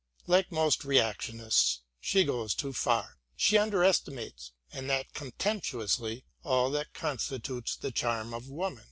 [0.25, 3.19] Like most reactionists she goes too far.
[3.35, 8.79] She under estimates, and that contemp tuously, all that constitutes the charm of woman.